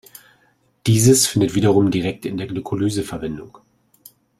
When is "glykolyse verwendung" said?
2.47-3.59